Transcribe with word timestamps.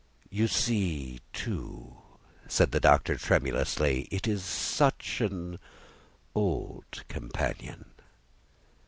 "You 0.31 0.47
see, 0.47 1.19
too," 1.31 1.95
said 2.47 2.71
the 2.71 2.79
Doctor, 2.79 3.17
tremulously, 3.17 4.07
"it 4.09 4.27
is 4.27 4.43
such 4.43 5.21
an 5.21 5.59
old 6.33 7.03
companion." 7.07 7.85